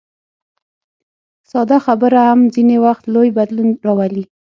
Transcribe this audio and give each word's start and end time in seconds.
ساده 1.51 1.77
خبره 1.85 2.19
هم 2.29 2.39
ځینې 2.55 2.75
وخت 2.85 3.03
لوی 3.13 3.29
بدلون 3.37 3.69
راولي. 3.85 4.23